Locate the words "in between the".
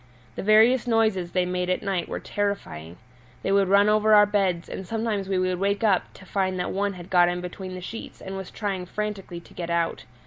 7.29-7.81